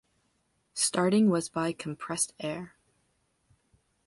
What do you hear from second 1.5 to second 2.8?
compressed air.